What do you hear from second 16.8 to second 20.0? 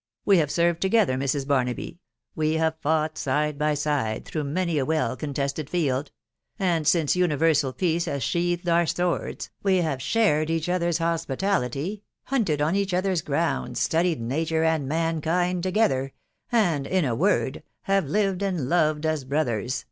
in a word, have lived and loved as brothers